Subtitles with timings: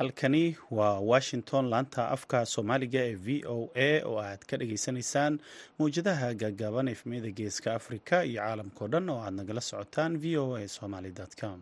[0.00, 5.34] halkani waa washington laanta afka soomaaliga ee v o a oo aad ka dhageysanaysaan
[5.78, 10.68] mawjadaha gaagaaban efmiyada geeska africa iyo caalamkao dhan oo aad nagala socotaan v o a
[10.76, 11.58] somaly com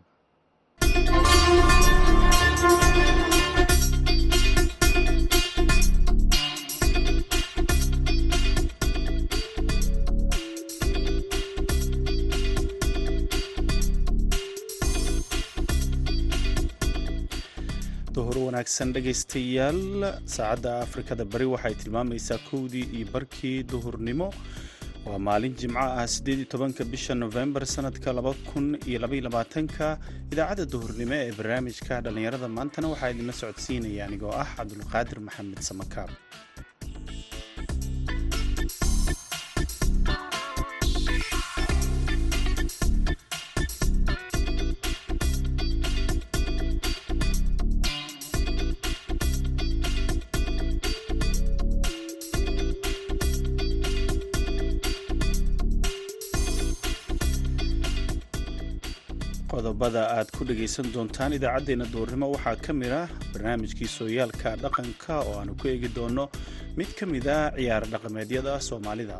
[18.49, 19.81] wanaagsan dhegaystayaal
[20.37, 24.29] saacadda afrikada bari waxay tilmaamaysaa kowdii iyo barkii duhurnimo.
[25.07, 29.87] Waa maalin jimco ah siddeed tobanka bisha nofembar sanadka laba kun iyo labaiyo labaatanka.
[30.33, 36.11] Idaacadda duhurnimo ee barnaamijka dhallinyarada maantana waxaa idinla socodsiinaya anigoo ah cabdulqaadir maxamed samakaab
[59.89, 65.35] qodobada aad ku dhegaysan doontaan idaacaddeenna duurnimo waxaa ka mid ah barnaamijkii sooyaalka dhaqanka oo
[65.41, 66.25] aanu ku eegi doonno.
[66.77, 69.19] Mid ka mid ah ciyaar dhaqameedyada soomaalida.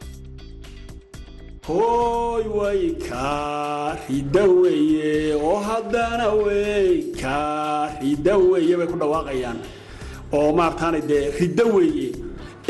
[1.69, 9.59] Hooy way kaa ridda weeye oo haddana wey kaa ridda weeye bay ku dhawaaqayaan.
[10.37, 12.09] Oo maarataana dee ridda weeye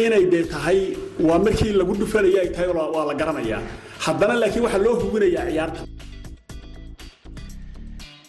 [0.04, 0.80] inay dee tahay
[1.28, 3.62] waa markii lagu dhufanaya ay tahay waa la garanayaa.
[4.06, 5.80] Haddana laakiin waxaa loo hubinayaa ciyaarta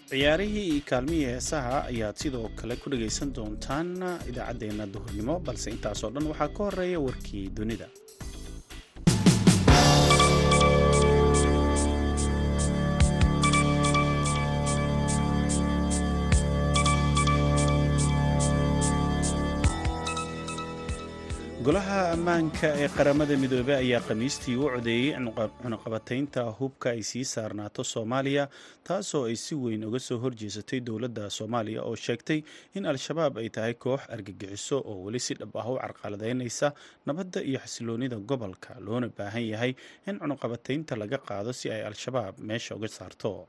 [0.10, 3.90] ciyaarihii kaalmihii heesaha ayaad sidoo kale ku dhagaysan doontaan
[4.30, 7.88] idaacaddeenna duhurnimo balse intaasoo dhan waxaa ka horreeya warkii dunida
[21.70, 25.10] golaha ammaanka ee qaramada midoobey ayaa khamiistii u codeeyey
[25.62, 28.46] cunaqabataynta hubka ay sii saarnaato soomaaliya
[28.88, 32.40] taasoo ay si weyn uga soo horjeesatay dowladda soomaaliya oo sheegtay
[32.78, 36.68] in al-shabaab ay tahay koox argagixiso oo weli si dhab ah u carqaladaynaysa
[37.06, 39.72] nabadda iyo xasiloonida gobolka loona baahan yahay
[40.10, 43.48] in cunaqabataynta laga qaado si ay al-shabaab meesha uga saarto.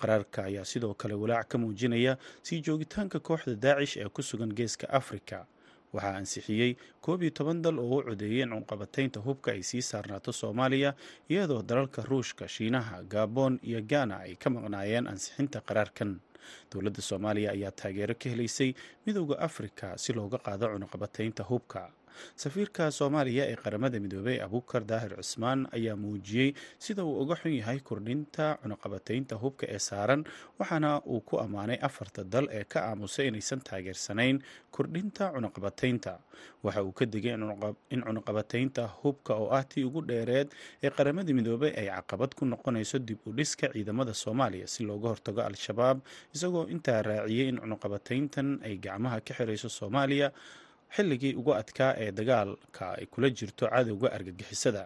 [0.00, 2.12] Qaraarka ayaa sidoo kale walaac ka muujinaya
[2.46, 5.46] sii joogitaanka kooxda daacish ee ku sugan geeska afrika
[5.94, 6.70] waxaa ansixiyey
[7.04, 10.90] koob iyo toban dal oo u codeeyey in cunqabataynta hubka ay sii saarnaato soomaaliya
[11.32, 16.20] iyadoo dalalka ruushka shiinaha gaboon iyo gana ay ka maqnaayeen ansixinta qaraarkan.
[16.72, 18.70] Dowladda soomaaliya ayaa taageero ka helaysay
[19.06, 21.82] midowda afrika si looga qaado cunaqabataynta hubka
[22.42, 26.50] safiirka soomaaliya ee qaramada midoobey abuukar daahir cusmaan ayaa muujiyey
[26.86, 30.22] sida uu uga xun yahay kordhinta cunaqabataynta hubka ee saaran
[30.60, 34.36] waxaana uu ku ammaanay afarta dal ee ka aamusay inaysan taageersanayn
[34.76, 36.12] kordhinta cunaqabataynta
[36.66, 37.34] waxa uu ka digay
[37.94, 40.48] in cunaqabataynta hubka oo ah tii ugu dheereed
[40.84, 45.40] ee qaramada midoobey ay caqabad ku noqonayso dib u dhiska ciidamada soomaaliya si looga hortago
[45.48, 45.98] al-shabaab
[46.36, 50.28] isagoo intaa raaciyey in cunaqabatayntan ay gacmaha ka xirayso soomaaliya
[50.96, 54.82] xilligii ugu adkaa ee dagaalka ay kula jirto cadowga argagixisada.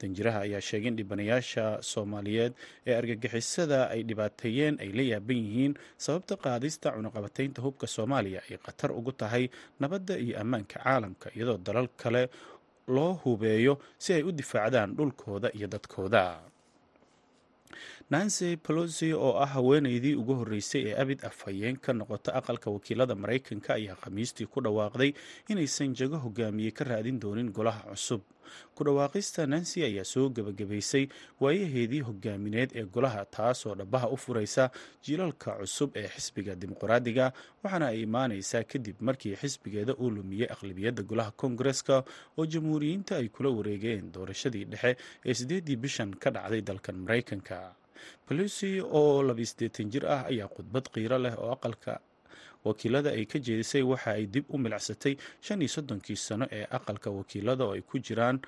[0.00, 2.52] Danjiraha ayaa sheegay in dhibanayaasha soomaaliyeed
[2.86, 5.74] ee argagixisada ay dhibaateeyeen ay la yaaban yihiin
[6.04, 9.44] sababta qaadista cunaqabataynta hubka soomaaliya ay khatar ugu tahay
[9.80, 12.22] nabadda iyo ammaanka caalamka iyadoo dalal kale
[12.96, 16.22] loo hubeeyo si ay u difaacdaan dhulkooda iyo dadkooda
[18.12, 23.70] nancy pelosi oo ah haweeneydii ugu horreysay ee abid afhayeen ka noqota aqalka wakiilada maraykanka
[23.78, 25.10] ayaa khamiistii ku dhawaaqday
[25.52, 28.20] inaysan jago hogaamiye ka raadin doonin golaha cusub.
[28.76, 31.04] Ku dhawaaqista nancy ayaa soo gebagabaysay
[31.40, 34.70] waayaheedii hogaamineed ee golaha taasoo dhabaha u furaysa
[35.04, 37.32] jiilalka cusub ee xisbiga dimuqraadiga
[37.64, 41.96] waxaana ay imaaneysaa kadib markii xisbigeeda uu lumiyey aqlabiyadda golaha koongareska
[42.38, 44.96] oo jamhuuriyiinta ay kula wareegeen doorashadii dhexe
[45.28, 47.58] ee sideedii bishan ka dhacday dalkan maraykanka
[48.28, 52.00] pelosi oo labaisdeetan jir ah ayaa khudbad qiiro leh oo aqalka
[52.64, 57.10] wakiilada ay ka jeedisay waxa ay dib u milicsatay shan iyo soddonkii sano ee aqalka
[57.10, 58.38] wakiilada oo ay ku jiraan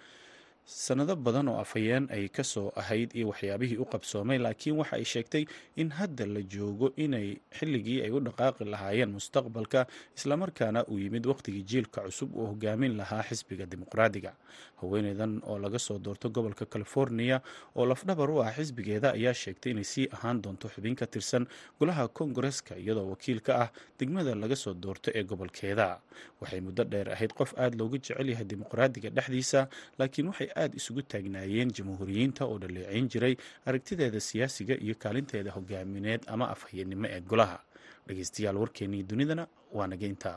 [0.64, 5.04] sanado badan oo afhayeen ay ka soo ahayd iyo waxyaabihii u qabsoomay laakiin waxa ay
[5.04, 5.44] sheegtay
[5.76, 11.62] in hadda la joogo inay xilligii ay u dhaqaaqi lahaayeen mustaqbalka islamarkaana uu yimid wakhtigii
[11.68, 14.32] jiilka cusub uu hogaamin lahaa xisbiga dimuqraadiga.
[14.80, 17.40] Haweeneydan oo laga soo doorto gobolka california
[17.76, 21.46] oo lafdhabar u ah xisbigeeda ayaa sheegtay inay sii ahaan doonto xubin ka tirsan
[21.78, 26.00] golaha koongareska iyadoo wakiil ka ah degmada laga soo doorto ee gobolkeeda.
[26.40, 29.68] Waxay muddo dheer ahayd qof aada loogu jecel yahay dimuqraadiga dhexdiisa
[29.98, 33.34] laakiin waxay aada isugu taagnaayeen jamhuuriyiinta oo dhaleeceyn jiray
[33.68, 37.58] aragtideeda siyaasiga iyo kaalinteeda hogaamineed ama afhayeennimo ee golaha.
[38.06, 39.44] Dhegeystayaal warkeennii dunidana
[39.76, 40.32] waa nageynta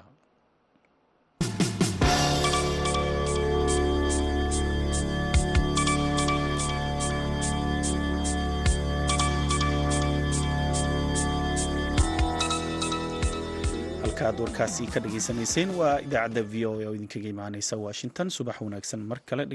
[14.04, 18.30] halkaaad warkaasi ka dhageysanayseen waa idaacadda v o a oo idinkaga imaaneysa washington.
[18.30, 19.46] Subax wanaagsan mar kale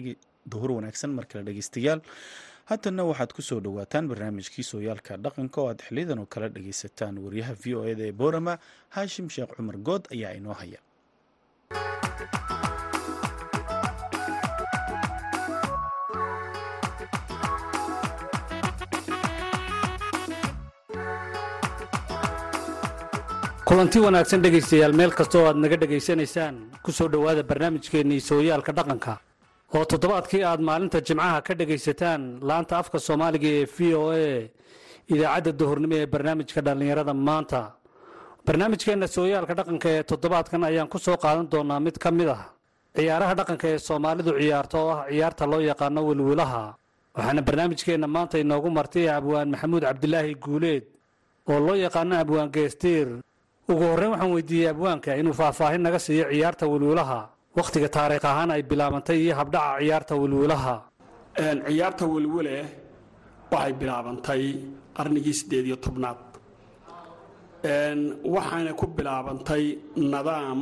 [0.51, 2.01] duhur wanaagsan mar kale dhegeystayaal
[2.71, 7.55] haatanna waxaad ku soo dhowaataan barnaamijkii sooyaalka dhaqanka oo aad xiliyadan oo kale dhageysataan wariyaha
[7.63, 8.55] v o eda ee boorama
[8.97, 10.81] haashim sheekh cumar good ayaa inoo haya.
[23.67, 29.13] Kulanti wanaagsan dhegaystayaal meel kastoo aad naga dhegaysanaysaan ku soo dhowaada barnaamijkeennii sooyaalka dhaqanka
[29.77, 34.51] oo toddobaadkii aad maalinta jimcaha ka dhegaysataan laanta afka soomaaliga ee v o a
[35.13, 37.61] idaacadda duhurnimo ee barnaamijka dhallinyarada maanta.
[38.47, 42.43] Barnaamijkeenna sooyaalka dhaqanka ee toddobaadkan ayaan ku soo qaadan doonaa mid ka mid ah
[42.97, 46.63] ciyaaraha dhaqanka ee soomaalidu ciyaarto oo ah ciyaarta loo yaqaano wilwilaha
[47.17, 50.85] waxaana barnaamijkeenna maanta inoogu martay abwaan maxamuud cabdilaahi guuleed
[51.51, 53.09] oo loo yaqaano abwaan geestiir.
[53.71, 57.21] Ugu horreyn waxaan weydiiyey abwaanka inuu faahfaahin naga siiyo ciyaarta wilwilaha
[57.59, 60.75] wakhtiga taariikh ahaan ay bilaabantay iyo habdhaca ciyaarta wilwilaha
[61.69, 62.57] ciyaarta wilwile
[63.53, 64.43] waxay bilaabantay
[64.97, 66.21] qarnigii siddeed iyo tobnaad.
[68.35, 69.65] Waxayna ku bilaabantay
[69.97, 70.61] nidaam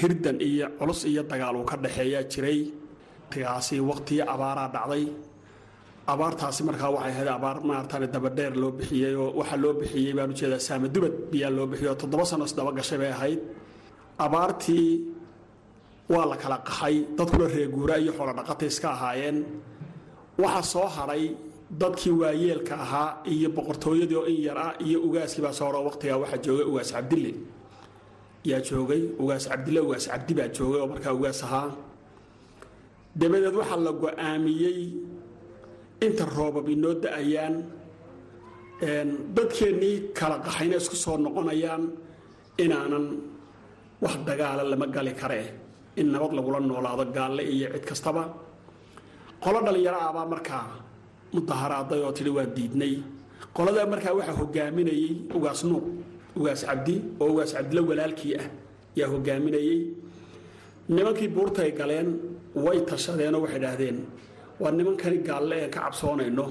[0.00, 2.60] hirdan iyo culus iyo dagaal uu ka dhaxeeyaa jiray.
[3.30, 5.04] Tigaasi wakhtigii abaaraa dhacday.
[6.12, 10.34] Abaartaasi markaa waxay ahayd abaar maaratan dabadheer loo bixiyey oo waxaa loo bixiyey baan u
[10.38, 13.40] jeedaa saamadubad biyaa loo bixiyey oo toddoba sano isdaba gashay bay ahayd.
[14.24, 14.86] Abaartii
[16.12, 19.38] waa la kala qaxay dadkuna reeguura iyo xoolodhaqata iska ahaayeen.
[20.42, 21.24] Waxaa soo hadhay
[21.80, 26.18] dadkii waayeelka ahaa iyo boqortooyadii oo in yar ah iyo ugaaskii baa soo haro waqtigaa
[26.22, 27.32] waxaa joogay ugaas cabdille.
[28.50, 31.68] Yaa joogay ugaas cabdille ugaas cabdi baa joogay oo markaa ugaas ahaa.
[33.20, 34.80] Dabadeed waxaa la go'aamiyey
[36.06, 37.54] inta roobab inoo da'ayaan
[39.36, 41.82] dadkeennii kala qaxayna isku soo noqonayaan
[42.64, 43.06] inaanan
[44.04, 45.46] wax dagaala lama gali karee
[46.00, 48.22] in nabad lagula noolaado gaalle iyo cid kastaba.
[49.42, 50.64] Qolo dhallinyaro ah baa markaa
[51.34, 52.94] mudaharaaday oo tidhi waa diidnay.
[53.56, 55.84] Qoladaa markaa waxaa hogaaminayey ugaas nuuq
[56.38, 58.46] ugaas cabdi oo ugaas cabdila walaalkii ah
[58.98, 59.78] yaa hogaaminayey
[60.94, 62.08] nimankii buurtay galeen
[62.64, 63.96] way tashadeenoo waxay dhaahdeen
[64.60, 66.46] waa nimankani gaalle een ka cabsoonayno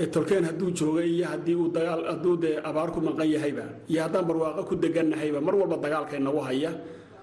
[0.00, 4.24] ee tolkeen hadduu jooga iyo haddii uu dagaal hadduu dee abaar maqan yahayba iyo haddaan
[4.28, 6.70] barwaaqo ku degannahayba mar walba dagaalka inagu haya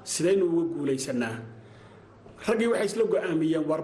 [0.03, 1.35] sidaynu uga guulaysanaa
[2.47, 3.81] raggii waxay isla go'aamiyeen war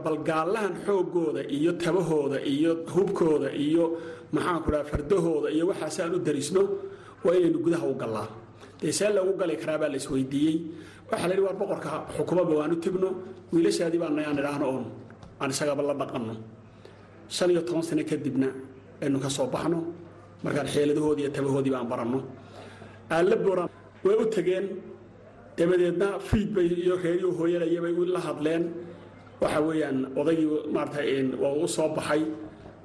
[0.86, 3.84] xooggooda iyo tabahooda iyo hubkooda iyo
[4.34, 6.62] maxaanku dhaha fardahooda iyo waxaas aan u darisno
[7.26, 8.28] waa inaynu gudaha u gallaa.
[8.82, 10.56] Dee see lagu gali karaa baa la isweydiiyey.
[11.12, 13.10] Waxaa la yidhi war boqorka xukumaba waan u tegno
[13.54, 14.86] wiilashaadii baa nayaan idhaahno oon
[15.42, 16.34] aan isagaba la dhaqanno.
[17.36, 18.48] Shan iyo toban sano kadibna
[19.04, 19.80] aynu ka soo baxno
[20.44, 22.20] markaan xeeladahoodii iyo tabahoodii baan baranno.
[23.14, 23.70] Aalla booraan
[24.06, 24.66] way u tegeen
[25.58, 28.64] dabadeedna fiid bay iyo reeriyo hooyanaya bay la hadleen.
[29.42, 31.02] Waxa weeyaan odaygii maarata
[31.64, 32.22] u soo baxay.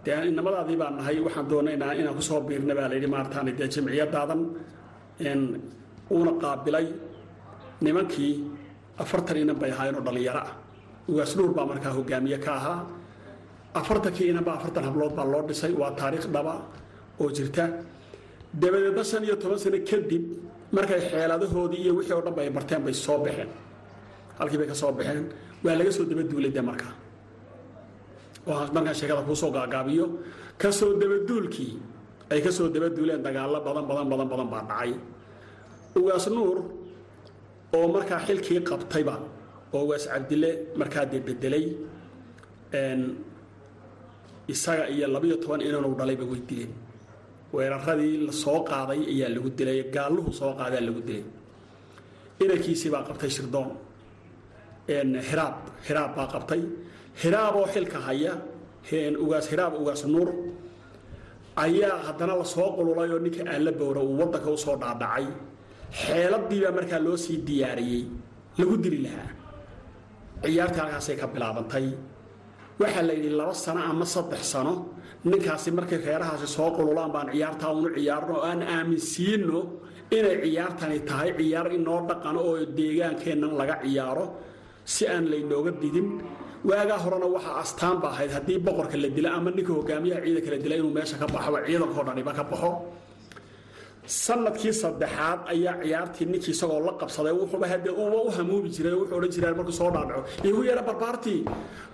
[0.05, 4.41] Dee inamadaadii baan nahay waxaan doonaynaa inaan ku soo biirna baa layidhi maartaan dee jamciyadaadan
[6.11, 6.87] uuna qaabilay
[7.85, 8.33] nimankii
[9.03, 10.53] afartan inan bay ahaayeenoo dhallinyaro ah.
[11.09, 12.79] Ugaas nuur baa markaa hogaamiye ka ahaa.
[13.75, 16.55] Afartankii inanba afartan hablood baa loo dhisay waa taariikh dhaba
[17.21, 17.65] oo jirta.
[18.61, 20.25] Dabadeedna shan iyo toban sano kadib
[20.77, 23.49] markay xeeladahoodii iyo wixii oo dhan bay barteen bay soo baxeen.
[24.39, 25.25] Halkii bay ka soo baxeen.
[25.65, 26.95] Waa laga soo dabaduulay de markaa.
[28.75, 30.07] Markaan sheekada kuusoo gaagaabiyo.
[30.63, 31.73] Kasoo dabaduulkii
[32.33, 34.93] ay ka soo dabaduuleen dagaallo badan badan badan badan baa dhacay.
[35.99, 36.57] Ugaas nuur
[37.77, 39.15] oo markaa xilkii qabtayba
[39.75, 40.51] oo ugaas cabdille
[40.81, 41.65] markaa dee bedelay
[44.53, 46.73] isaga iyo labiyo toban inanuu dhalayba way dileen
[47.55, 51.25] weeraradii soo qaaday ayaa lagu dilay gaalluhu soo qaadaa lagu dilay.
[52.43, 53.69] Inankiisii baa qabtay shirdoon
[55.29, 55.57] hiraab
[55.87, 56.63] hiraab baa qabtay.
[57.23, 58.33] Hiraaboo xilka haya
[59.25, 60.29] ugaas hiraab ugaas nuur
[61.65, 65.27] ayaa haddana la soo qululay oo ninka aalla bowra uu waddanka u soo dhaadhacay
[66.03, 68.05] xeeladii baa markaa loo sii diyaariyey
[68.59, 69.31] lagu dili lahaa.
[70.43, 71.87] Ciyaartii halkaasay ka bilaabantay.
[72.81, 74.73] Waxaa la yidhi laba sano ama saddex sano
[75.31, 79.61] ninkaasi markay reerahaasi soo qululaan baan ciyaartaa unu ciyaarno oo aan aaminsiino
[80.17, 84.25] inay ciyaartani tahay ciyaar inoo dhaqano oo deegaankeennan laga ciyaaro
[84.95, 86.09] si aan laynooga didin.
[86.69, 90.59] Waagaa horena waxaa astaan ba ahayd haddii boqorka la dila ama ninka hogaamiyaha ciidanka la
[90.65, 92.71] dila inuu meesha ka baxo ciidankao dhaniba ka baxo
[94.07, 99.17] sannadkii saddexaad ayaa ciyaartii ninkii isagoo la qabsaday wuxuuba hadde uba u hamuumi jiray wuxuu
[99.19, 101.41] odhan jiraa markuu soo dhaadhaco iigu yeedha barbaartii.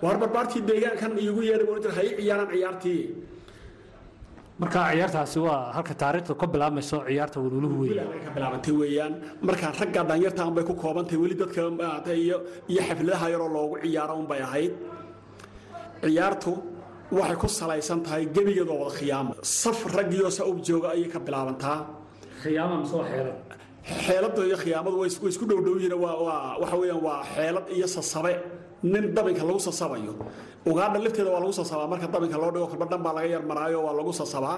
[0.03, 3.01] Waar barbaartii deegaankan iigu yeedha buu odhan jira ciyaaraan ciyaartii.
[4.61, 9.13] Marka ciyaartaasi waa halka taariikhda ka bilaabmayso ciyaarta bilaabay ka bilaabantay weeyaan.
[9.47, 12.37] Markaa ragga dhalinyarta unbay ku koobantahay weli dadka maaragtay iyo
[12.87, 14.73] xafladaha yaroo loogu ciyaaro unbay ahayd.
[16.03, 16.51] Ciyaartu
[17.17, 21.77] waxay ku salaysan tahay gebigeedoo wada khiyaama saf raggiioo sa ub jooga ayay ka bilaabantaa
[22.41, 23.37] khiyaama mise waa xeelad.
[24.05, 25.95] Xeelada iyo khiyaamadu way isku dhow dhow yihiin.
[26.03, 28.33] Waa waa waxa weeyaan waa xeelad iyo sasabe.
[28.91, 30.13] Nin dabinka lagu sasabayo.
[30.69, 31.87] Ugaadha lafteeda waa lagu sasabaa.
[31.91, 34.57] Marka dabinka loo dhigo kolba dhan baa laga yar maraayo waa lagu sasabaa.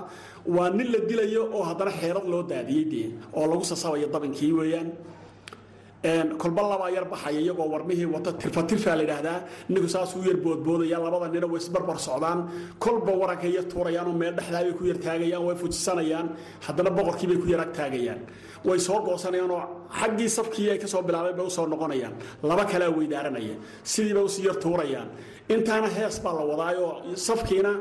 [0.56, 3.08] Waa nin la dilayo oo haddana xeelad loo daadiyey dee
[3.38, 4.90] oo lagu sasabayo dabinkii weeyaan
[6.42, 9.40] kolba labaa yar baxaya iyagoo warmihii wata tirfatirfaa la yidhaahdaa
[9.70, 12.40] ninku saasuu yar boodboodaya labada nina way isbarbar socdaan
[12.84, 16.28] kolba warankay yar tuurayaan oo meel dhexdaa bay ku yar taagayaan way fujisanayaan
[16.66, 18.20] haddana boqorkii bay ku yar ag taagayaan
[18.68, 19.62] way soo goosanayaan oo
[20.00, 22.14] xaggii safkii ay ka soo bay u soo noqonayaan
[22.50, 23.56] laba kalea weydaaranaya
[23.92, 25.08] sidiibay u sii yar tuurayaan
[25.54, 26.92] intaana hees baa la wadaayoo
[27.28, 27.72] safkiina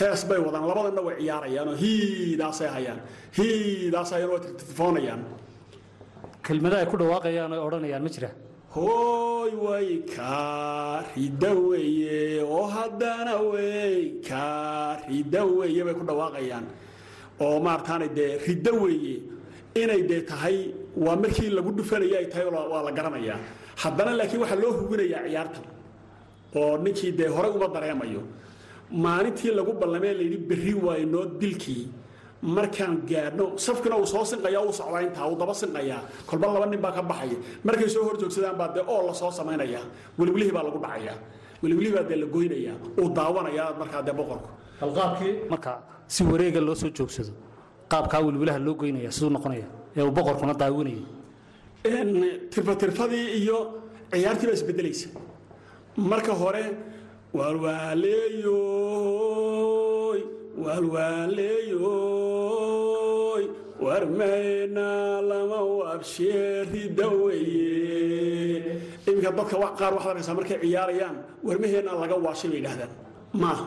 [0.00, 3.00] hees bay wadaan labadanna way ciyaarayaanoo hiidaasay hayaan
[3.36, 5.20] hiidaas hayaan way tirtifoonayaan
[6.46, 8.30] kelmada ay ku dhawaaqayaan oo odhanayaan ma jira?
[8.74, 16.64] Hooy way kaa rida weeye oo haddana wey kaa rida weeye bay ku dhawaaqayaan.
[17.44, 19.16] Oo maarataana dee riddo weeye
[19.82, 20.56] inay dee tahay
[20.96, 23.38] waa markii lagu dhufanaya ay tahay waa la garanayaa.
[23.82, 25.64] Haddana laakiin waxaa loo hubinayaa ciyaartan
[26.56, 28.22] oo ninkii dee horey uma dareemayo.
[29.04, 31.84] Maalintii lagu ballamee layidhi berri waayo noo dilkii
[32.42, 36.00] markaan gaadhno safkina uu soo sinqaya uu socdaa intaa uu daba sinqayaa.
[36.28, 37.36] Kolba laba nin baa ka baxaya.
[37.64, 39.84] Markay soo hor joogsadaan baa dee oo la soo samaynayaa
[40.18, 41.16] weliwelihii baa lagu dhacayaa.
[41.62, 42.76] Weliwelihii baa dee la goynayaa.
[43.00, 44.48] Uu daawanayaa markaa dee boqorku.
[44.80, 45.72] Halqaabkii marka
[46.14, 47.32] si wareega loo soo joogsado
[47.92, 49.66] qaabkaa welwelaha loo goynaya siduu noqonaya
[49.96, 51.02] ee uu boqorkuna daawinayay
[52.52, 53.58] tirfatirfadii iyo
[54.12, 55.08] ciyaartii baa isbedelaysa.
[56.10, 56.64] Marka hore
[57.38, 60.20] waalwaaleeyoy
[60.64, 62.29] waalwaaleeyoy
[63.84, 64.88] warmayna
[65.30, 68.60] lama wabsheerida weye
[69.08, 72.92] iminka dadka qaar waxaad arkaysaa markay ciyaarayaan warmaheenna laga waabshay bay yidhahdaan
[73.42, 73.66] maaha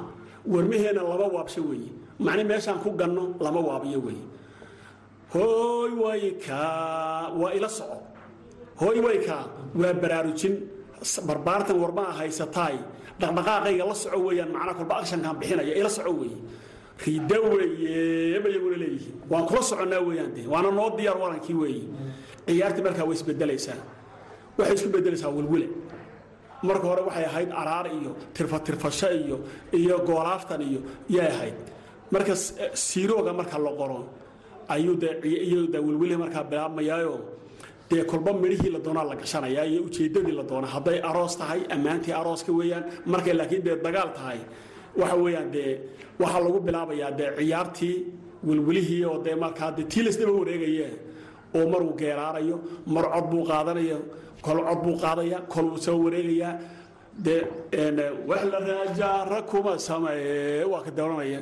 [0.54, 1.92] warmaheenna lama waabsho weeye.
[2.26, 4.26] Macni meeshaan ku ganno lama waabiyo weeye.
[5.34, 7.98] Hooy way kaa waa ila soco.
[8.82, 9.44] Hooy way kaa
[9.80, 10.56] waa baraarujin.
[11.28, 12.76] Barbaartan warmaa haysataay
[13.22, 16.38] dhaqdhaqaaqayga la soco weeyaan macnaa kolba akshankaan bixinaya ila soco weeye
[17.06, 19.16] rida weeye bay iyaguna leeyihiin.
[19.30, 21.84] Waan kula soconnaa weeyaan de waana noo diyaar warankii weeye
[22.48, 23.80] ciyaartii markaa way isbedelaysaa.
[24.58, 25.68] Waxay isku bedelaysaa welwele
[26.64, 29.38] marka hore waxay ahayd araar iyo tirfatirfasho iyo
[29.80, 31.56] iyo goolaaftan iyo yay ahayd.
[32.12, 32.36] Marka
[32.86, 34.00] siirooga marka la qoro
[34.70, 34.96] ayuu
[35.74, 37.16] de welwelihii markaa bilaabmayaayo.
[37.90, 42.14] Dee kolba midhihii la doonaa la gashanayaa iyo ujeeddadii la doona hadday aroos tahay ammaantii
[42.14, 42.84] arooska weeyaan.
[43.06, 44.40] Markay laakiin dee dagaal tahay
[44.98, 45.80] waxa weeyaan dee
[46.20, 47.96] waxaa lagu bilaabayaa dee ciyaartii
[48.48, 50.88] welwelihii oo dee markaa dee tii laysdaba wareegaye
[51.56, 52.58] oo mar uu geeraarayo
[52.88, 53.98] mar cod buu qaadanaya
[54.46, 56.54] kol cod buu qaadaya kol uu soo wareegayaa.
[57.26, 57.42] Dee
[58.28, 61.42] wax la raajaara kuma sameeye waa ka dooranaya.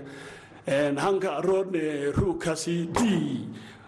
[1.03, 3.47] Hanka roodne ruukasi dii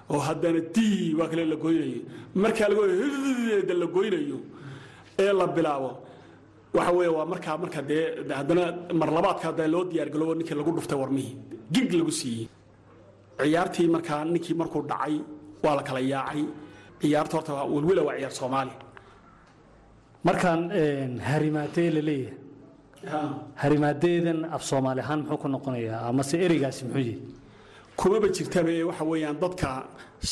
[0.10, 2.02] oo haddana dii waa kale la goynayo
[2.36, 4.38] markaa lagoda la goynayo
[5.20, 5.92] ee la bilaabo
[6.78, 8.04] waxa weeye waa markaa marka dee
[8.40, 8.64] haddana
[9.02, 11.36] marlabaadka hadda loo diyaargaloobo ninkii lagu dhuftay warmihii
[11.74, 12.48] gig lagu siiyey.
[13.40, 15.16] Ciyaartii markaa ninkii markuu dhacay
[15.64, 16.44] waa la kala yaacay.
[17.02, 18.74] Ciyaarta horta welwela waa ciyaar soomaali.
[20.28, 20.62] Markaan
[21.30, 22.38] harimaadee la leeyahay.
[23.62, 27.16] Harimaadeedan af soomaali ahaan muxuu ku noqonayaa amase ereygaasi muxuu yihi
[28.00, 29.68] kumaba jirtaba ee waxa weeyaan dadka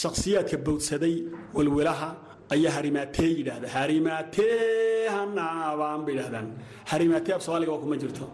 [0.02, 1.16] shakhsiyaadka bowdsaday
[1.58, 2.10] welwelaha
[2.54, 3.68] ayaa harimaatee yidhaahda.
[3.76, 6.48] Harimaatee hanaabaan bay yidhahdaan
[6.92, 8.26] harimaatee af soomaaliga kuma jirto.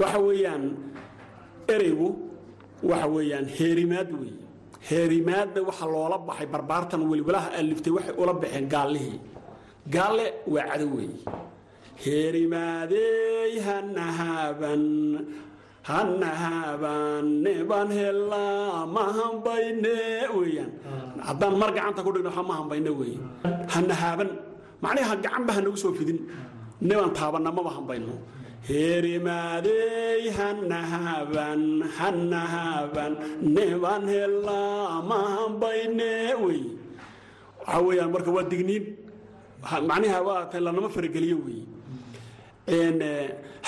[0.00, 0.64] Waxa weeyaan
[1.74, 2.08] ereygu
[2.90, 4.38] waxa weeyaan heerimaad weeye
[4.90, 9.18] heerimaadda waxa loola baxay barbaartan welwelaha aliftay waxay ula baxeen gaallihii
[9.94, 11.18] gaalle waa cadow weeye
[12.04, 14.82] heerimaadey hanahaaban
[15.92, 19.96] hanahaabanne baan helaa ma hambayne
[20.36, 20.70] weeyaan
[21.28, 23.18] haddaan mar gacanta ku dhigno ma hambayne weeye
[23.74, 24.30] hanahaaban
[24.84, 26.18] macnaha gacanba hanagu soo fidin.
[26.88, 28.14] Nebaan taabanna maba hambayno
[28.68, 31.62] heerimaadey hanahaaban
[31.98, 33.12] hanahaaban
[33.56, 36.10] nebaan helaa ma hambayne
[36.44, 36.70] weeye
[37.60, 38.84] waxaa weeyaan marka waa digniin.
[39.88, 41.66] Macnaha waa ta lanama farageliyo weeye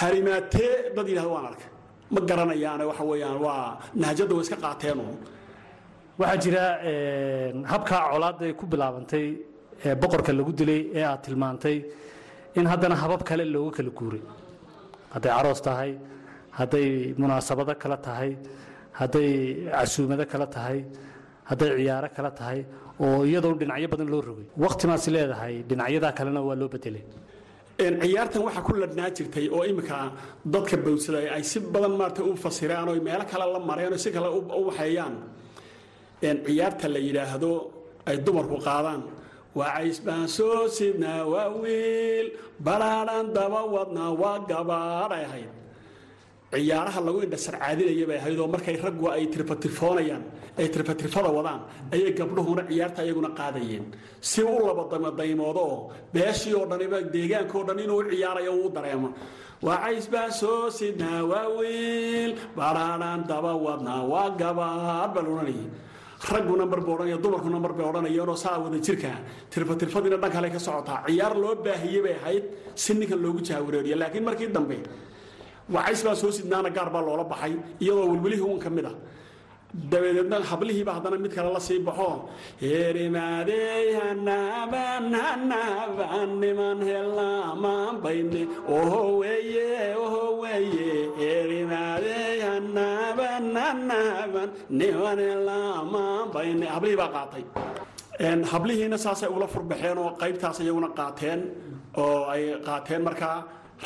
[0.01, 1.69] harimaatee dad yidhahda waan arkay
[2.15, 3.63] ma garanayaane waxa weeyaan waa
[4.03, 5.05] nahjadda way iska qaateenu
[6.21, 6.65] waxaa jira
[7.73, 9.27] habkaa colaadda ay ku bilaabantay
[9.87, 11.77] ee boqorka lagu dilay ee aad tilmaantay
[12.59, 14.23] in haddana habab kale looga kala guuray
[15.15, 15.93] hadday aroos tahay
[16.59, 16.89] hadday
[17.23, 18.31] munaasabado kale tahay
[19.01, 19.31] hadday
[19.75, 20.79] casuumado kale tahay
[21.51, 22.61] hadday ciyaaro kale tahay
[23.05, 24.47] oo iyadoon dhinacyo badan loo rogay.
[24.65, 27.05] Wakhtimaas leedahay dhinacyadaa kalena waa loo bedelay
[27.79, 30.13] ciyaartan waxaa ku ladhnaa jirtay oo iminka
[30.45, 34.11] dadka bawsada ay si badan maarata u fasiraan oo meelo kale la mareen oo si
[34.13, 35.15] kale u waxeeyaan.
[36.23, 37.53] Ciyaarta la yidhaahdo
[38.07, 39.03] ay dumarku qaadaan.
[39.55, 42.27] Waa cays baan soo sidnaa waa wiil
[42.67, 45.51] balaadhan daba wadnaa waa gabaadh ay ahayd
[46.55, 50.23] ciyaaraha lagu indhasarcaadinaya bay ahayd oo markay raggu ay tirfatirfoonayaan
[50.61, 51.61] ay tirfatirfada wadaan
[51.95, 53.85] ayay gabdhuhuna ciyaarta ayaguna qaadayeen.
[54.21, 55.79] Si u labadaymoodoo oo
[56.15, 59.09] beeshii oo dhaniba deegaankao dhan inuu ciyaarayo uu dareemo.
[59.67, 65.67] Waa cays baan soo sidnaa waa wiil balaadhan daba wadnaa waa gabaadh baa laodhanayay
[66.33, 69.13] raggu nambar buu odhanaya dumarku nambar bay odhanayeenoo saa wada jirka
[69.53, 70.99] tirfatirfadiina dhan kale ka socotaa.
[71.09, 72.45] Ciyaar loo baahiyey bay ahayd
[72.83, 74.79] si ninkan loogu jahawareeriya laakiin markii dambe
[75.75, 78.93] wacays baa soo sidnaana gaar baa loola baxay iyadoo welwelihii un ka mid a
[79.91, 82.09] dabadeedna hablihiiba haddana mid kale la sii baxo.
[82.61, 88.43] Herimaadey hanaaban hanaaban niman helaamaan bayne
[88.79, 90.91] oho weeye oho weeye.
[91.21, 94.49] Herimaadey hanaaban hanaaban
[94.81, 97.45] niman helaamaan bayne hablihii baa qaatay.
[98.53, 101.41] Hablihiina saasay ula furbaxeen oo qaybtaas iyaguna qaateen
[102.03, 103.39] oo ay qaateen markaa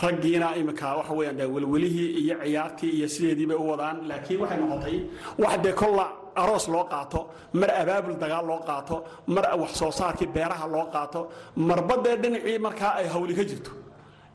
[0.02, 4.58] raggiina imika waxa weyaan dee welwelihii iyo ciyaartii iyo sideedii bay u wadaan laakiin waxay
[4.60, 4.96] noqotay
[5.42, 6.04] wax dee kolla
[6.42, 7.20] aroos loo qaato
[7.60, 8.96] mar abaabul dagaal loo qaato
[9.34, 11.20] mar wax soo saarkii beeraha loo qaato
[11.56, 13.70] marba dee dhinacii markaa ay hawli ka jirto.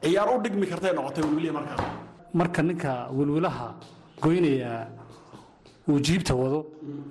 [0.02, 1.78] Ciyaar u dhigmi kartay noqotay welwelihii markaa.
[2.34, 3.68] Marka ninka welwelaha
[4.22, 4.88] goynaya
[5.90, 6.60] uu jiibta wado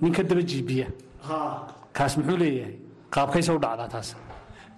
[0.02, 0.86] nin ka daba jiibiya
[1.92, 2.74] kaas muxuu leeyahay?
[3.14, 4.08] Qaabkaysa u dhacdaa taas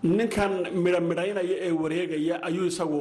[0.03, 0.53] ninkan
[0.85, 3.01] midhamidhaynaya ee wareegaya ayuu isagu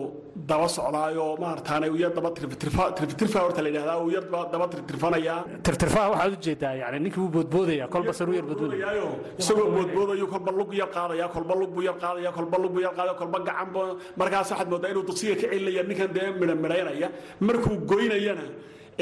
[0.49, 6.33] daba socdaayoo maarataane yar daba tirtirfa horta la yidhahdaa uu yar daba tirtirfanayaa tirtirfaha waxaad
[6.37, 8.85] u jeedaa yani ninkii wuu boodboodaya kolba saruu yar boodboodaya.
[8.85, 9.07] Boodayaayo,
[9.41, 12.93] isagoo boodboodayu kolba lug yar qaadaya kolba lug buu yar qaadaya kolba lug buu yar
[12.97, 13.85] qaadaya kolba gacan buu
[14.19, 17.07] markaas waxaad moodaa inuu dugsiga ka celinaya ninkan dee midhamidhaynaya
[17.47, 18.45] markuu goynayana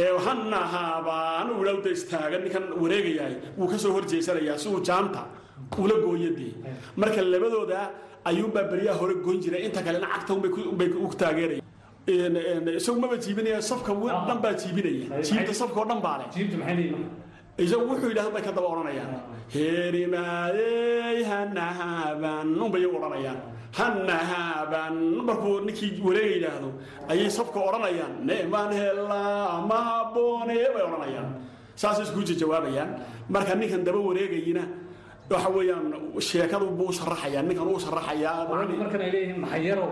[0.04, 5.22] ee hanahaabaan ulawda istaagan ninkan wareegayahay wuu ka soo horjeysanayaa si uu jaanta
[5.84, 6.54] ula gooyadee
[6.98, 7.80] marka labadooda
[8.30, 9.62] ayuunbaa beryaha hore goyn jiray.
[9.68, 11.64] Inta kalena cagta unbay ku- unbay u taageeraya
[12.80, 16.28] isagu maba jiibinaya safka wi- dhan baa jiibinaya jiibta safka oo dhan baa leh.
[16.34, 17.08] Jiibta maxay leeyihiin
[17.64, 19.12] isagu wuxuu yidhahda bay ka daba odhanayaan.
[20.00, 23.40] Herimaadey hanahaaban unbay iyagu odhanayaan.
[23.78, 24.96] Hanahaaban
[25.28, 26.70] markuu ninkii wareega yidhaahdo
[27.12, 28.14] ayay safka odhanayaan.
[28.28, 31.30] Neeman helaa ma habboone bay odhanayaan.
[31.82, 32.90] Saasay isku jawaabayaan
[33.30, 34.64] marka ninkan daba wareegayina
[35.30, 35.86] waxa weeyaan
[36.30, 39.92] sheekadu buu sharaxayaa ninkan uu sharaxayaa markan ay leeyihiin maxayarow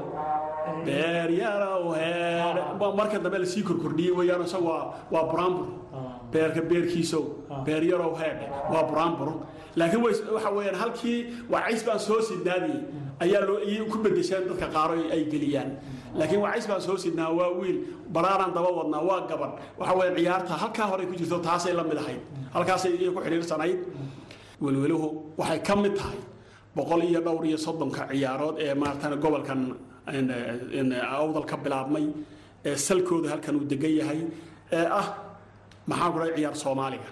[0.85, 2.55] beer yarow heer.
[2.99, 5.67] Marka dambe la sii korkordhiyey weeyaan isaga waa waa buraanbur
[6.31, 7.23] beerka beerkiisow.
[7.65, 8.35] Beer yarow heer
[8.73, 9.29] waa buraanbur
[9.79, 10.01] laakiin
[10.35, 11.19] waxa weeyaan halkii
[11.51, 12.81] waa cays baan soo sidnaadiyey
[13.23, 15.69] ayaa loo iyay ku bedesheen dadka qaaro ay geliyaan.
[16.19, 17.77] Laakiin waa cays baan soo sidnaa waa wiil
[18.15, 21.97] baraaraan daba wadnaa waa gaban waxa weeyaan ciyaarta halkaa hore ku jirto taasay la mid
[22.03, 22.21] ahayd.
[22.53, 23.79] Halkaasay iyo ku xidhiirsanayd
[24.61, 26.19] welweluhu waxay ka mid tahay
[26.75, 29.61] boqol iyo dhowr iyo soddonka ciyaarood ee maaratan gobolkan
[31.17, 32.05] awdal ka bilaabmay
[32.65, 34.19] ee salkooda halkan uu degan yahay
[34.71, 35.07] ee ah
[35.87, 37.09] maxaan ku dhahay ciyaar soomaaliga.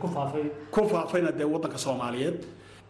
[0.00, 0.44] Ku faafay.
[0.70, 2.36] Ku faafayna dee waddanka soomaaliyeed.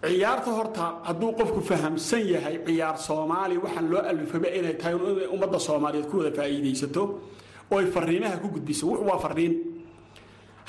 [0.03, 5.59] Ciyaarta horta hadduu qofku fahamsan yahay ciyaar soomaali waxaan loo alifaba inay tahay inay ummadda
[5.68, 7.03] soomaaliyeed ku wada faa'iidaysato
[7.71, 8.87] oo ay fariimaha ku gudbiso.
[9.09, 9.53] Waa fariin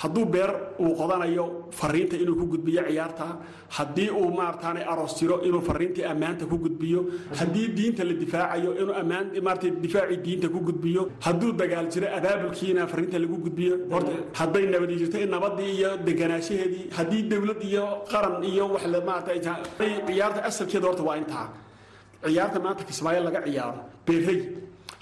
[0.01, 0.51] hadduu beer
[0.83, 1.45] uu qodanayo
[1.79, 3.25] fariinta inuu ku gudbiyo ciyaarta
[3.77, 5.13] haddii uu maarataane aroos
[5.47, 6.99] inuu fariintii ammaanta ku gudbiyo
[7.39, 8.93] haddii diinta la difaacayo inuu
[9.83, 15.17] difaacii diinta ku gudbiyo hadduu dagaal jiro abaabulkiina fariinta lagu gudbiyo horta hadday nabadi jirto
[15.23, 19.63] in nabadii iyo deganaanshaheedii haddii dowlad iyo qaran iyo wax la maarata ay tahay
[20.07, 21.47] ciyaarta asalkeeda horta waa intaa.
[22.25, 24.39] Ciyaarta maanta kismaayo laga ciyaaro beerey.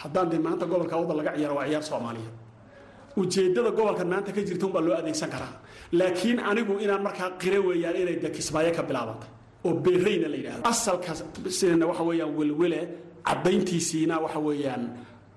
[0.01, 2.33] Haddaan dee maanta gobolka awda laga ciyaaro waa ciyaar soomaaliyeed
[3.21, 5.53] ujeedada gobolka maanta ka jirta unbaa loo adeegsan karaa.
[5.99, 9.29] Laakiin anigu inaan markaa qira weeyaan inay de kismaayo ka bilaabantay
[9.65, 11.11] oo beereyna la yidhahdo asalka
[11.57, 12.79] sidana waxa weeyaan welwele
[13.27, 14.83] caddayntiisiina waxa weeyaan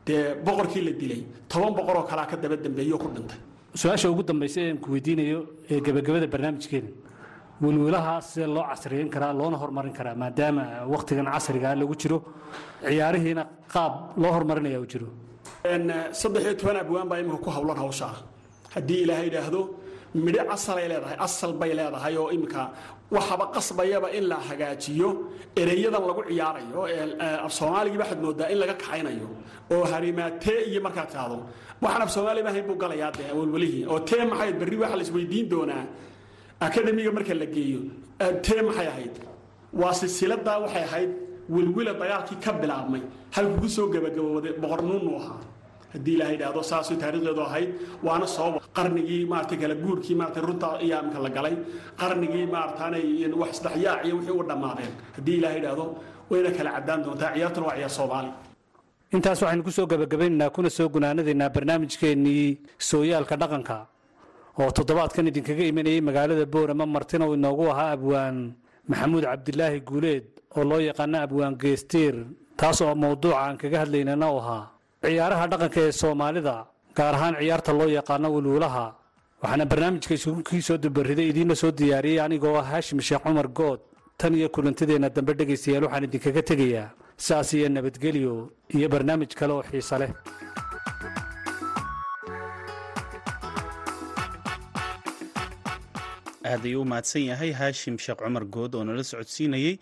[0.06, 3.38] dee boqorkii la dilay toban boqoroo kalaa ka daba dambeeyo ku dhintay.
[3.80, 5.38] Su'aasha ugu dambaysa ee aan ku weydiinayo
[5.70, 6.90] ee gebagabada barnaamijkeena
[7.62, 10.62] welwelaha sidee loo casriyeyn karaa loona horumarin karaa maadaama
[10.92, 12.18] wakhtigan casrigaa lagu jiro
[12.88, 15.06] ciyaarihiina qaab loo horumarinaya uu jiro
[15.64, 15.86] Een,
[16.20, 18.06] saddex iyo toban abwaan baa imika ku hawlan hawsha.
[18.06, 18.18] Ah
[18.74, 19.60] haddii ilaahay idhaahdo
[20.14, 22.70] midho asalay leedahay asal bay leedahay oo iminka
[23.10, 25.08] waxaba qasbayaba in la hagaajiyo
[25.60, 26.80] ereyadan lagu ciyaarayo
[27.46, 29.28] af soomaaligii waxaad moodaa in laga kaxaynayo
[29.74, 31.38] oo harimaatee iyo markaad tidhaahdo.
[31.82, 35.46] Waxaan af soomaali maahayn buu galayaa dee welwelihii oo tee maxay berri waxa la isweydiin
[35.52, 35.84] doonaa
[36.66, 37.80] akademiga marka la geeyo.
[38.46, 39.14] Tee maxay ahayd?
[39.80, 41.10] Waa silsiladaa waxay ahayd
[41.54, 43.02] wilwila dagaalkii ka bilaabmay
[43.36, 45.38] halkuu ku soo gabagabooday boqornuunu ahaa.
[45.94, 47.70] Haddii ilaha idhaahdo saasuu taarikhdeedu ahayd
[48.06, 51.54] waana soo qarnigii maarata kala guurkii maarata runta iyaamka la galay
[52.00, 53.04] qarnigii maarataanay
[53.40, 54.92] wax isdhexyaac iyo wixii u dhammaadeen.
[55.16, 55.84] Haddii ilaha idhaahdo
[56.30, 58.30] wayna kala caddaan doontaa ciyaartuna waa ciyaar soomaali.
[59.16, 62.44] Intaas waxaynu ku soo gebagabaynaynaa kuna soo gunaanadaynaa barnaamijkeennii
[62.88, 63.76] sooyaalka dhaqanka
[64.60, 68.36] oo toddobaadkan idinkaga imanayay magaalada boorama martina uu inoogu ahaa abwaan
[68.90, 72.14] maxamuud cabdilaahi guuleed oo loo yaqaano abwaan geestiir
[72.60, 74.64] taas oo mawduuca aan kaga hadlaynana u ahaa.
[75.02, 76.56] Ciyaaraha dhaqanka ee soomaalida
[76.96, 78.86] gaar ahaan ciyaarta loo yaqaano wuluulaha
[79.42, 83.80] waxaana barnaamijka isugu kii soo dubariday idiinla soo diyaariyey anigoo ah haashim sheekh cumar good
[84.18, 86.88] tan iyo kulantadeenna dambe dhegaystayaal waxaan idinkaga tegayaa.
[87.26, 88.34] Saas iyo nabadgelyo
[88.76, 90.12] iyo barnaamij kale oo xiise leh.
[96.50, 99.78] Aad ayuu u mahadsan yahay haashim sheekh cumar good oo nala socodsiinayey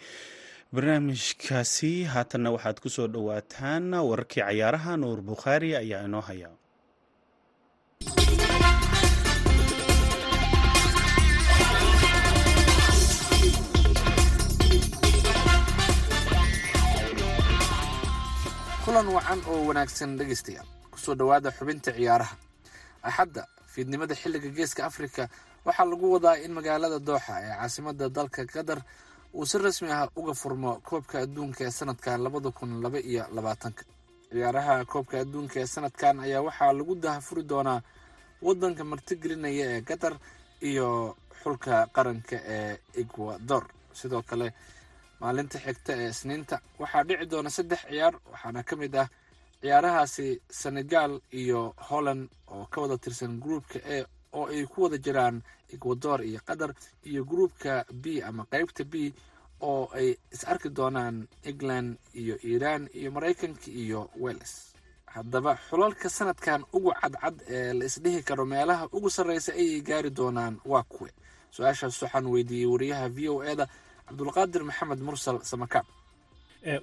[0.75, 6.51] barnaamijkaasi haatanna waxaad ku soo dhowaataan wararkii cayaaraha nuur bukhaari ayaa inoo haya.
[18.85, 22.35] Kulan wacan oo wanaagsan dhegaystayaal ku soo dhowaada xubinta ciyaaraha.
[23.09, 25.23] Axadda fiidnimada xilliga geeska afrika
[25.67, 28.79] waxaa lagu wadaa in magaalada dooxa ee caasimada dalka qatar
[29.35, 33.83] uu si rasmi ah uga furmo koobka adduunka ee sanadkan labada kun laba iyo labaatanka.
[34.31, 37.81] Ciyaaraha koobka adduunka ee sanadkan ayaa waxaa lagu dahafuri doonaa
[38.47, 40.15] wadanka martigelinaya ee qatar
[40.71, 43.65] iyo xulka qaranka ee ecuador.
[43.99, 44.47] Sidoo kale
[45.21, 49.09] maalinta xigta ee isniinta waxaa dhici doona saddex ciyaar waxaana ka mid ah
[49.63, 50.27] ciyaarahaasi
[50.61, 55.43] senegal iyo holland oo ka wada tirsan gruupka e oo ay ku wada jiraan
[55.75, 56.71] ecuador iyo qatar
[57.05, 59.13] iyo gruupka b ama qeybta b
[59.61, 64.53] oo ay is arki doonaan england iyo iiraan iyo maraykanka iyo welles
[65.07, 70.61] haddaba xulalka sanadkan ugu cadcad ee la isdhihi karo meelaha ugu sarreysa ayay gaari doonaan
[70.65, 71.11] waa kuwe.
[71.51, 73.67] Su'aashaas waxaan weydiiyey wariyaha v o eda
[74.07, 75.87] cabdulqaadir maxamed mursal samakaab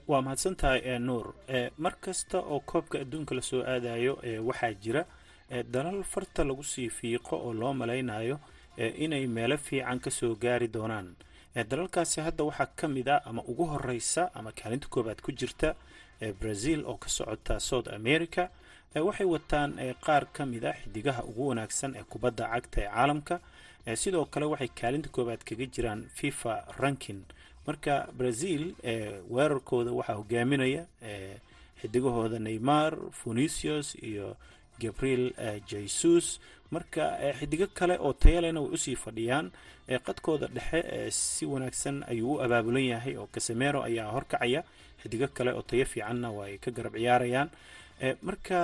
[0.08, 1.34] waa mahadsan tahay nuur.
[1.78, 4.14] Mar kasta oo koobka adduunka la soo aadayo
[4.48, 5.06] waxaa jira
[5.50, 8.40] dalal farta lagu sii fiiqo oo loo malaynayo
[8.78, 11.16] inay meelo fiican ka soo gaari doonaan.
[11.56, 15.76] Dalalkaasi hadda waxaa ka mid ah ama ugu horeysa ama kaalinta koobaad ku jirta
[16.40, 18.50] brazil oo ka socota south america
[18.96, 23.40] waxay wataan qaar ka mid a xidigaha ugu wanaagsan ee kubadda cagta ee caalamka
[23.96, 27.22] sidoo kale waxay kaalinta koobaad kaga jiraan fifa ranking.
[27.68, 28.76] Marka brazil
[29.30, 30.86] weerarkooda waxaa hogaaminaya
[31.82, 34.36] xidigahooda neymar funicius iyo
[34.80, 35.34] gabriel
[35.70, 36.40] jesus.
[36.72, 37.04] Marka
[37.40, 39.52] xidigo kale oo tayalena way u sii fadhiyaan.
[40.08, 44.64] Qadkooda dhexe si wanaagsan ayuu u abaabulan yahay oo casemero ayaa horkacaya
[45.02, 47.50] xidigo kale oo tayo fiicanna waa ay ka garab ciyaarayaan.
[48.22, 48.60] Marka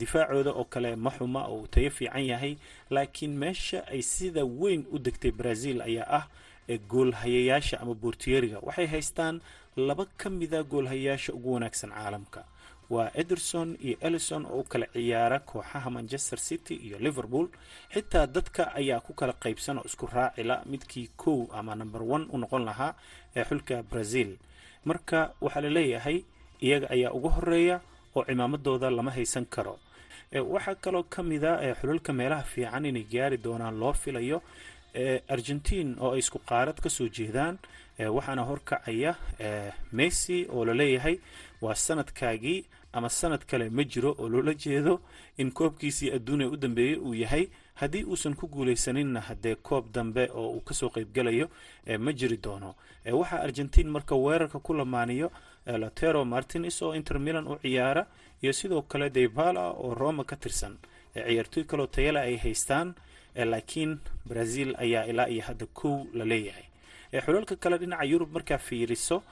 [0.00, 2.56] difaacooda oo kale ma xuma oo tayo fiican yahay
[2.90, 6.24] laakiin meesha ay sida weyn u degtay brazil ayaa ah
[6.90, 9.40] goolhayayaasha ama boortiyeriga waxay haystaan
[9.76, 12.44] laba ka mida goolhayayaasha ugu wanaagsan caalamka
[12.90, 17.48] waa ederson iyo ellison oo u kala ciyaara kooxaha manchester city iyo liverpool.
[17.94, 22.38] Xitaa dadka ayaa ku kala qaybsan oo isku raacila midkii kow ama number one u
[22.38, 22.94] noqon lahaa
[23.36, 24.36] ee xulka brazil.
[24.84, 26.24] Marka waxaa la leeyahay
[26.60, 27.80] iyaga ayaa ugu horreeya
[28.16, 29.78] oo cimaamadooda lama haysan karo.
[30.34, 34.42] Waxaa kaloo ka mida xulalka meelaha fiican inay gaari doonaan loo filayo
[35.28, 37.58] argentine oo ay isku qaarad ka soo jeedaan
[37.98, 39.14] waxaana horkacaya
[39.92, 41.18] messi oo la leeyahay
[41.62, 45.00] waa sanadkaagii ama sanad kale ma jiro oo loola jeedo
[45.38, 47.48] in koobkiisii adduunya u dambeeyey uu yahay.
[47.74, 51.48] Haddii uusan ku guulaysaninna haddee koob dambe oo uu ka soo qaybgalayo
[51.98, 52.74] ma jiri doono.
[53.12, 55.30] Waxaa argentine marka weerarka ku lamaaniyo
[55.66, 58.06] latero martines oo inter milan u ciyaara
[58.42, 60.76] iyo sidoo kale debala oo roma ka tirsan.
[61.14, 62.94] Ciyaartooy kaloo tayale ay haystaan
[63.34, 66.64] laakiin brazil ayaa ilaa iyo hadda kow la leeyahay
[67.22, 69.22] xulalka kale dhinaca yurub markaa fiiriso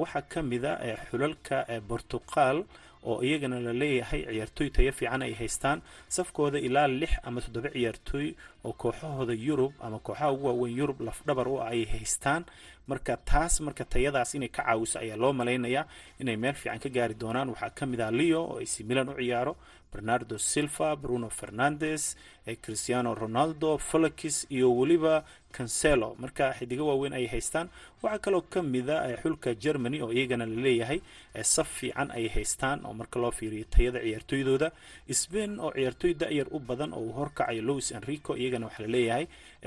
[0.00, 0.72] waxaa ka mida
[1.10, 1.56] xulalka
[1.88, 2.64] bortuqal
[3.04, 5.78] oo iyagana la leeyahay ciyaartooy tayo fiican ay haystaan.
[6.08, 11.48] Safkooda ilaa lix ama toddoba ciyaartooy oo kooxahooda yurub ama kooxaha ugu waaweyn yurub lafdhabar
[11.48, 12.42] u ah ay haystaan.
[12.88, 15.84] Marka taas marka tayadaas inay ka caawiso ayaa loo malaynayaa
[16.20, 17.48] inay meel fiican ka gaari doonaan.
[17.54, 19.56] Waxaa ka mid ah leo oo ac milan u ciyaaro
[19.92, 22.16] bernardo silva bruno fernandes
[22.62, 26.14] cristiano ronaldo felix iyo weliba cancelo.
[26.18, 27.68] Marka xidigo waaweyn ay haystaan
[28.02, 31.00] waxaa kaloo ka mida xulka germany oo iyagana la leeyahay
[31.42, 34.68] saf fiican ay haystaan oo marka loo fiiriyo tayada ciyaartooydooda
[35.12, 39.26] spain oo ciyaartooy da-yar u badan oo horkacayo louis enrico iyagana waxaa la leeyahay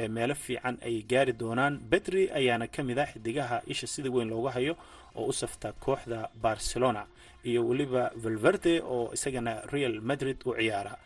[0.10, 1.78] meelo fiican ay gaari doonaan.
[1.92, 4.78] Bedri ayaana ka mid ah xidigaha isha sida weyn looga hayo
[5.16, 7.06] oo u safta kooxda barcelona
[7.44, 10.98] iyo weliba valverde oo isagana real madrid u ciyaara.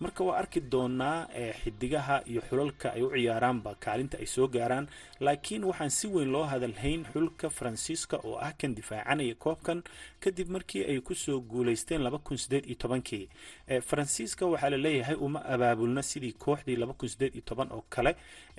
[0.00, 1.26] Marka waa arki doonaa
[1.62, 4.86] xidigaha iyo xulalka ay u ciyaaraanba kaalinta ay soo gaaraan
[5.20, 9.82] laakiin waxaan si weyn loo hadalhayn xulka faransiiska oo ah kan difaacanaya koobkan
[10.20, 12.00] kadib markii ay ku soo guuleysteen
[12.66, 13.28] iyo tobankii.
[13.82, 16.76] Faransiiska waxaa la leeyahay uma abaabulna sidii kooxdii
[17.72, 18.16] oo kale.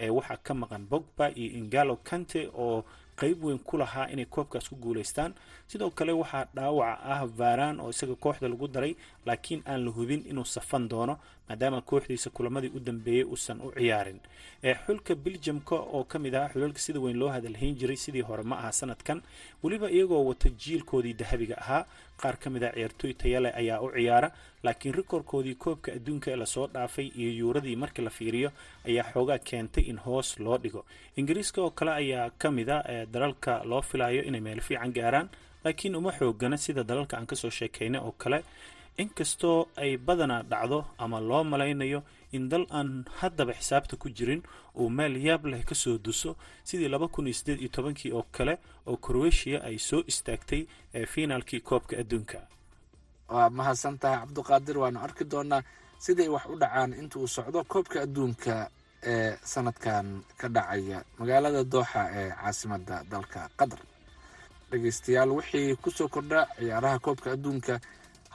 [0.09, 2.83] Waxaa ka maqan bogba iyo ingalo kante oo
[3.19, 5.33] qayb weyn ku lahaa inay koobkaas ku guuleystaan.
[5.67, 8.95] Sidoo kale waxaa dhaawaca ah varan oo isaga kooxda lagu daray
[9.25, 11.19] laakiin aan la hubin inuu safan doono
[11.51, 14.19] maadaama kooxdiisa kulamadii u dambeeyey uusan u ciyaarin.
[14.85, 18.55] Xulka belgiumka oo ka mid ah xulalka sida weyn loo hadalhayn jiray sidii hore ma
[18.57, 19.21] aha sanadkan
[19.63, 21.85] weliba iyagoo wata jiilkoodii dahabiga ahaa.
[22.21, 24.31] Qaar ka mid ah ciyaartooy tayale ayaa u ciyaara
[24.63, 28.51] laakiin rikoorkoodii koobka adduunka ee la soo dhaafay iyo yuuradii markii la fiiriyo
[28.87, 30.85] ayaa xoogaa keentay in hoos loo dhigo.
[31.17, 35.29] Ingiriiska oo kale ayaa ka mid a dalalka loo filayo inay meel fiican gaaraan
[35.63, 38.43] laakiin uma xoogana sida dalalka aan ka soo sheekaynay oo kale
[39.03, 41.99] inkastoo ay badanaa dhacdo ama loo malaynayo
[42.31, 44.41] in dal aan haddaba xisaabta ku jirin
[44.79, 48.25] uu meel yaab leh ka soo duso sidii laba kun iyo sideed iyo tobankii oo
[48.31, 48.53] kale
[48.87, 50.61] oo croatia ay soo istaagtay
[51.13, 52.39] finaalkii koobka adduunka.
[53.31, 54.77] Waa mahadsan tahay cabduqaadir.
[54.77, 55.61] Waanu arki doonaa
[55.99, 58.69] siday wax u dhacaan inta uu socdo koobka adduunka
[59.03, 63.79] ee sanadkan ka dhacaya magaalada dooxa ee caasimada dalka qatar.
[64.71, 67.79] Dhegeystayaal wixii ku soo kordha ciyaaraha koobka adduunka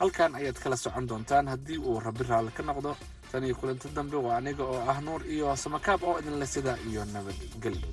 [0.01, 2.97] halkan ayaad kala socon doontaan haddii uu rabi raalli ka noqdo.
[3.33, 7.05] Tan iyo kulanti dambe waa aniga oo ah nuur iyo samakaab oo idinle sida iyo
[7.05, 7.89] nabadgelyo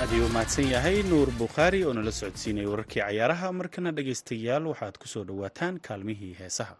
[0.00, 3.52] aad ayuu mahadsan yahay nuur bukhaari oo nala socodsiinaya wararkii cayaaraha.
[3.52, 6.76] Markana dhegaystayaal waxaad ku soo dhowaataan kaalmihii heesaha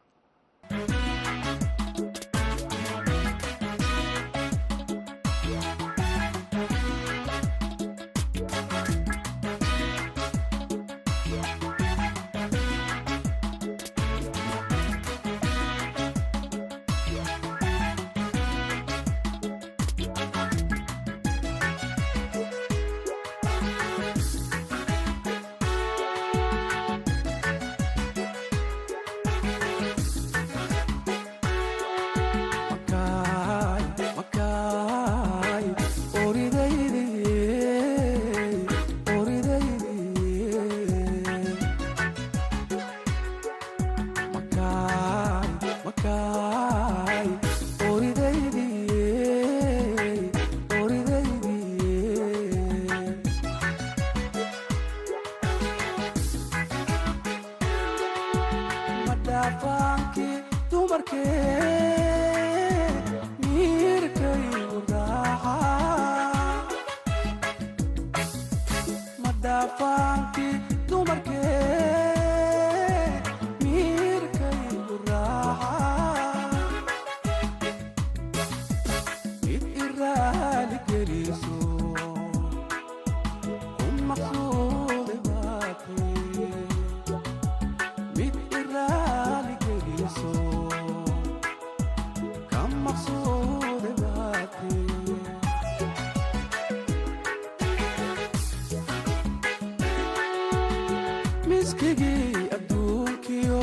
[101.75, 103.63] iskigii adduunkiyo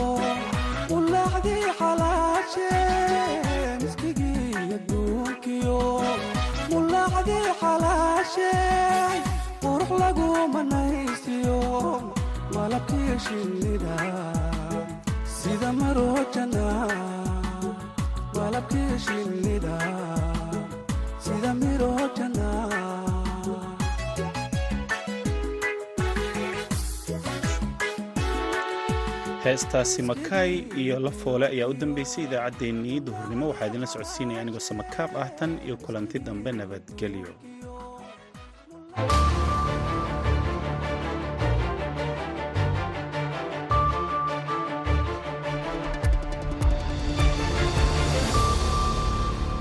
[0.97, 2.69] ulaacdii xalaaje.
[3.87, 5.79] Iskigii adduunkiyo
[6.77, 8.51] ulaacdii xalaashe
[9.63, 11.59] qurux lagu manaysiyo
[12.55, 13.95] malabkii shinnida
[15.37, 16.65] sida maroojana
[18.37, 19.75] malabkii shinnida
[21.25, 21.91] sida miro
[29.47, 33.45] heestaasi makaay iyo la foole ayaa u dambeysay idaacaddeenii duhurnimo.
[33.49, 37.31] Waxaa idinla socodsiinaya anigoo samakaab ah tan iyo kulanti dambe nabadgelyo